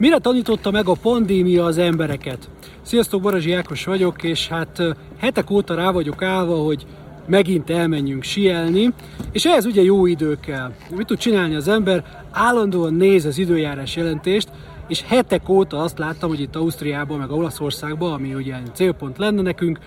Mire 0.00 0.18
tanította 0.18 0.70
meg 0.70 0.88
a 0.88 0.96
pandémia 1.02 1.64
az 1.64 1.78
embereket? 1.78 2.48
Sziasztok, 2.82 3.22
Barazsi 3.22 3.52
Ákos 3.52 3.84
vagyok, 3.84 4.22
és 4.22 4.48
hát 4.48 4.82
hetek 5.18 5.50
óta 5.50 5.74
rá 5.74 5.90
vagyok 5.90 6.22
állva, 6.22 6.56
hogy 6.56 6.86
megint 7.26 7.70
elmenjünk 7.70 8.22
sielni, 8.22 8.88
és 9.32 9.44
ehhez 9.44 9.64
ugye 9.64 9.82
jó 9.82 10.06
idő 10.06 10.38
kell. 10.40 10.72
Mit 10.96 11.06
tud 11.06 11.18
csinálni 11.18 11.54
az 11.54 11.68
ember? 11.68 12.24
Állandóan 12.30 12.94
néz 12.94 13.24
az 13.24 13.38
időjárás 13.38 13.96
jelentést, 13.96 14.48
és 14.88 15.02
hetek 15.02 15.48
óta 15.48 15.78
azt 15.78 15.98
láttam, 15.98 16.28
hogy 16.28 16.40
itt 16.40 16.56
Ausztriában, 16.56 17.18
meg 17.18 17.30
Olaszországban, 17.30 18.12
ami 18.12 18.34
ugye 18.34 18.56
célpont 18.72 19.18
lenne 19.18 19.42
nekünk, 19.42 19.78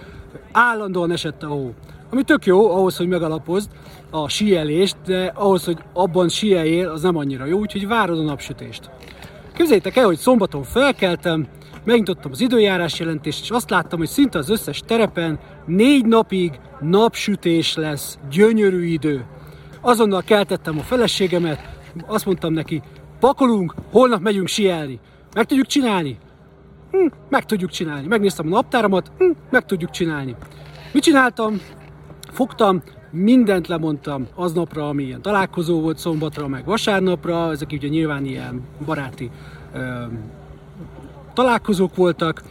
állandóan 0.51 1.11
esett 1.11 1.43
a 1.43 1.47
hó. 1.47 1.73
Ami 2.11 2.23
tök 2.23 2.45
jó 2.45 2.71
ahhoz, 2.71 2.97
hogy 2.97 3.07
megalapozd 3.07 3.69
a 4.09 4.29
sielést, 4.29 4.95
de 5.05 5.31
ahhoz, 5.35 5.65
hogy 5.65 5.77
abban 5.93 6.29
sieljél, 6.29 6.89
az 6.89 7.01
nem 7.01 7.17
annyira 7.17 7.45
jó, 7.45 7.59
úgyhogy 7.59 7.87
várod 7.87 8.19
a 8.19 8.23
napsütést. 8.23 8.89
Képzeljétek 9.53 9.95
el, 9.95 10.05
hogy 10.05 10.17
szombaton 10.17 10.63
felkeltem, 10.63 11.47
megnyitottam 11.83 12.31
az 12.31 12.41
időjárás 12.41 12.99
jelentést, 12.99 13.41
és 13.41 13.49
azt 13.49 13.69
láttam, 13.69 13.99
hogy 13.99 14.07
szinte 14.07 14.37
az 14.37 14.49
összes 14.49 14.81
terepen 14.85 15.39
négy 15.65 16.05
napig 16.05 16.59
napsütés 16.81 17.75
lesz, 17.75 18.17
gyönyörű 18.29 18.85
idő. 18.85 19.25
Azonnal 19.81 20.21
keltettem 20.21 20.77
a 20.79 20.81
feleségemet, 20.81 21.59
azt 22.07 22.25
mondtam 22.25 22.53
neki, 22.53 22.81
pakolunk, 23.19 23.73
holnap 23.91 24.21
megyünk 24.21 24.47
sielni. 24.47 24.99
Meg 25.33 25.45
tudjuk 25.45 25.67
csinálni? 25.67 26.17
Hm, 26.91 27.07
meg 27.29 27.45
tudjuk 27.45 27.71
csinálni. 27.71 28.07
Megnéztem 28.07 28.45
a 28.45 28.49
naptáramat, 28.49 29.11
hm, 29.17 29.31
meg 29.49 29.65
tudjuk 29.65 29.91
csinálni. 29.91 30.35
Mit 30.91 31.03
csináltam? 31.03 31.61
Fogtam, 32.31 32.83
mindent 33.13 33.67
lemondtam 33.67 34.27
aznapra, 34.35 34.87
ami 34.87 35.03
ilyen 35.03 35.21
találkozó 35.21 35.81
volt 35.81 35.97
szombatra, 35.97 36.47
meg 36.47 36.65
vasárnapra, 36.65 37.51
ezek 37.51 37.71
ugye 37.71 37.87
nyilván 37.87 38.25
ilyen 38.25 38.61
baráti 38.85 39.29
ö, 39.73 39.79
találkozók 41.33 41.95
voltak, 41.95 42.41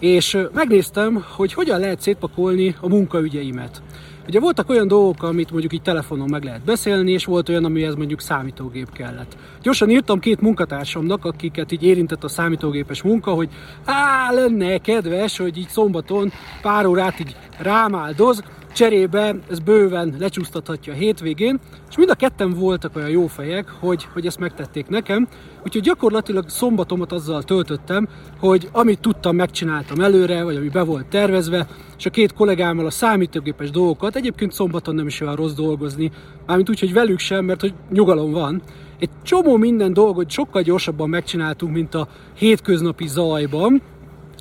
és 0.00 0.38
megnéztem, 0.54 1.24
hogy 1.36 1.52
hogyan 1.52 1.80
lehet 1.80 2.00
szétpakolni 2.00 2.74
a 2.80 2.88
munkaügyeimet. 2.88 3.82
Ugye 4.28 4.40
voltak 4.40 4.68
olyan 4.68 4.88
dolgok, 4.88 5.22
amit 5.22 5.50
mondjuk 5.50 5.72
így 5.72 5.82
telefonon 5.82 6.28
meg 6.30 6.44
lehet 6.44 6.64
beszélni, 6.64 7.12
és 7.12 7.24
volt 7.24 7.48
olyan, 7.48 7.64
amihez 7.64 7.94
mondjuk 7.94 8.20
számítógép 8.20 8.92
kellett. 8.92 9.36
Gyorsan 9.62 9.90
írtam 9.90 10.18
két 10.18 10.40
munkatársamnak, 10.40 11.24
akiket 11.24 11.72
így 11.72 11.82
érintett 11.82 12.24
a 12.24 12.28
számítógépes 12.28 13.02
munka, 13.02 13.30
hogy 13.30 13.48
á, 13.84 14.32
lenne 14.32 14.78
kedves, 14.78 15.38
hogy 15.38 15.58
így 15.58 15.68
szombaton 15.68 16.32
pár 16.62 16.86
órát 16.86 17.20
így 17.20 17.36
rámáldoz, 17.58 18.42
cserébe 18.76 19.34
ez 19.50 19.58
bőven 19.58 20.14
lecsúsztathatja 20.18 20.92
a 20.92 20.96
hétvégén, 20.96 21.60
és 21.88 21.96
mind 21.96 22.10
a 22.10 22.14
ketten 22.14 22.50
voltak 22.50 22.96
olyan 22.96 23.08
jó 23.08 23.26
fejek, 23.26 23.68
hogy, 23.68 24.06
hogy 24.12 24.26
ezt 24.26 24.38
megtették 24.38 24.86
nekem, 24.88 25.28
úgyhogy 25.64 25.82
gyakorlatilag 25.82 26.48
szombatomat 26.48 27.12
azzal 27.12 27.42
töltöttem, 27.42 28.08
hogy 28.38 28.68
amit 28.72 29.00
tudtam, 29.00 29.36
megcsináltam 29.36 30.00
előre, 30.00 30.42
vagy 30.42 30.56
ami 30.56 30.68
be 30.68 30.82
volt 30.82 31.06
tervezve, 31.06 31.66
és 31.98 32.06
a 32.06 32.10
két 32.10 32.32
kollégámmal 32.32 32.86
a 32.86 32.90
számítógépes 32.90 33.70
dolgokat, 33.70 34.16
egyébként 34.16 34.52
szombaton 34.52 34.94
nem 34.94 35.06
is 35.06 35.20
olyan 35.20 35.36
rossz 35.36 35.54
dolgozni, 35.54 36.10
mármint 36.46 36.70
úgy, 36.70 36.80
hogy 36.80 36.92
velük 36.92 37.18
sem, 37.18 37.44
mert 37.44 37.60
hogy 37.60 37.74
nyugalom 37.90 38.32
van, 38.32 38.62
egy 38.98 39.10
csomó 39.22 39.56
minden 39.56 39.92
dolgot 39.92 40.30
sokkal 40.30 40.62
gyorsabban 40.62 41.08
megcsináltunk, 41.08 41.72
mint 41.72 41.94
a 41.94 42.08
hétköznapi 42.34 43.06
zajban, 43.06 43.82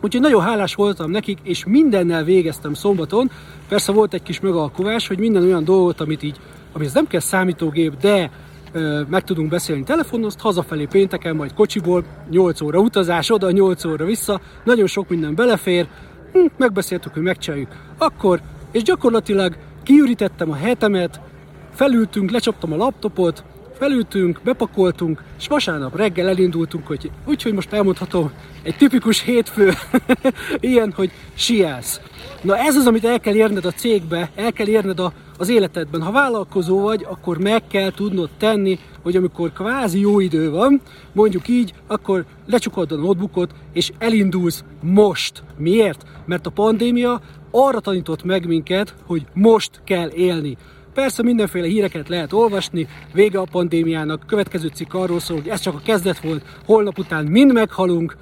Úgyhogy 0.05 0.21
nagyon 0.21 0.41
hálás 0.41 0.75
voltam 0.75 1.11
nekik, 1.11 1.37
és 1.43 1.65
mindennel 1.65 2.23
végeztem 2.23 2.73
szombaton. 2.73 3.31
Persze 3.67 3.91
volt 3.91 4.13
egy 4.13 4.23
kis 4.23 4.39
megalkovás, 4.39 5.07
hogy 5.07 5.19
minden 5.19 5.43
olyan 5.43 5.63
dolgot, 5.63 6.01
amit 6.01 6.23
így, 6.23 6.37
amihez 6.73 6.93
nem 6.93 7.07
kell 7.07 7.19
számítógép, 7.19 7.97
de 7.97 8.31
ö, 8.71 9.01
meg 9.09 9.23
tudunk 9.23 9.49
beszélni 9.49 9.83
telefonon, 9.83 10.25
azt 10.25 10.39
hazafelé 10.39 10.85
pénteken, 10.85 11.35
majd 11.35 11.53
kocsiból, 11.53 12.03
8 12.29 12.61
óra 12.61 12.79
utazás, 12.79 13.29
oda 13.29 13.51
8 13.51 13.85
óra 13.85 14.05
vissza, 14.05 14.41
nagyon 14.63 14.87
sok 14.87 15.09
minden 15.09 15.35
belefér, 15.35 15.87
hm, 16.33 16.45
megbeszéltük, 16.57 17.13
hogy 17.13 17.23
megcsináljuk. 17.23 17.69
Akkor, 17.97 18.41
és 18.71 18.83
gyakorlatilag 18.83 19.57
kiürítettem 19.83 20.51
a 20.51 20.55
hetemet, 20.55 21.21
felültünk, 21.73 22.31
lecsaptam 22.31 22.73
a 22.73 22.75
laptopot, 22.75 23.43
felültünk, 23.77 24.39
bepakoltunk, 24.43 25.23
és 25.37 25.47
vasárnap 25.47 25.95
reggel 25.95 26.27
elindultunk, 26.27 26.87
hogy 26.87 27.11
úgyhogy 27.25 27.53
most 27.53 27.73
elmondhatom, 27.73 28.31
egy 28.63 28.75
tipikus 28.75 29.21
hétfő 29.21 29.73
ilyen, 30.59 30.93
hogy 30.95 31.11
sielsz. 31.33 32.01
Na 32.41 32.57
ez 32.57 32.75
az, 32.75 32.87
amit 32.87 33.05
el 33.05 33.19
kell 33.19 33.35
érned 33.35 33.65
a 33.65 33.71
cégbe, 33.71 34.31
el 34.35 34.51
kell 34.51 34.67
érned 34.67 34.99
a, 34.99 35.13
az 35.37 35.49
életedben. 35.49 36.01
Ha 36.01 36.11
vállalkozó 36.11 36.81
vagy, 36.81 37.05
akkor 37.09 37.37
meg 37.37 37.67
kell 37.67 37.91
tudnod 37.91 38.29
tenni, 38.37 38.79
hogy 39.01 39.15
amikor 39.15 39.53
kvázi 39.53 39.99
jó 39.99 40.19
idő 40.19 40.49
van, 40.51 40.81
mondjuk 41.11 41.47
így, 41.47 41.73
akkor 41.87 42.25
lecsukod 42.45 42.91
a 42.91 42.95
notebookot, 42.95 43.51
és 43.73 43.91
elindulsz 43.97 44.63
most. 44.81 45.43
Miért? 45.57 46.03
Mert 46.25 46.45
a 46.45 46.49
pandémia 46.49 47.21
arra 47.51 47.79
tanított 47.79 48.23
meg 48.23 48.47
minket, 48.47 48.95
hogy 49.05 49.25
most 49.33 49.81
kell 49.83 50.09
élni. 50.09 50.57
Persze 50.95 51.23
mindenféle 51.23 51.67
híreket 51.67 52.09
lehet 52.09 52.33
olvasni, 52.33 52.87
vége 53.13 53.39
a 53.39 53.47
pandémiának, 53.51 54.23
következő 54.27 54.67
cikk 54.67 54.93
arról 54.93 55.19
szól, 55.19 55.37
hogy 55.37 55.47
ez 55.47 55.59
csak 55.59 55.73
a 55.73 55.81
kezdet 55.85 56.19
volt, 56.19 56.43
holnap 56.65 56.97
után 56.97 57.25
mind 57.25 57.53
meghalunk, 57.53 58.17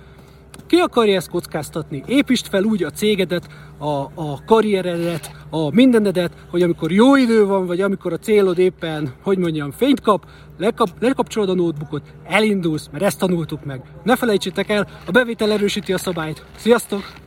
ki 0.68 0.76
akarja 0.76 1.16
ezt 1.16 1.30
kockáztatni? 1.30 2.04
Építsd 2.08 2.48
fel 2.48 2.64
úgy 2.64 2.84
a 2.84 2.90
cégedet, 2.90 3.48
a, 3.78 3.88
a 4.02 4.44
karrieredet, 4.46 5.32
a 5.50 5.74
mindenedet, 5.74 6.32
hogy 6.50 6.62
amikor 6.62 6.92
jó 6.92 7.16
idő 7.16 7.46
van, 7.46 7.66
vagy 7.66 7.82
amikor 7.82 8.14
a 8.14 8.18
célod 8.18 8.58
éppen, 8.58 9.14
hogy 9.24 9.38
mondjam, 9.38 9.72
fényt 9.72 10.02
kap, 10.02 10.26
lekap, 10.58 10.90
lekapcsolod 11.00 11.50
a 11.50 11.54
notebookot, 11.54 12.04
elindulsz, 12.28 12.90
mert 12.92 13.04
ezt 13.04 13.20
tanultuk 13.20 13.66
meg. 13.66 13.82
Ne 14.04 14.16
felejtsétek 14.16 14.70
el, 14.70 14.88
a 15.06 15.12
bevétel 15.12 15.52
erősíti 15.52 15.94
a 15.94 15.98
szabályt. 15.98 16.46
Sziasztok! 16.56 17.23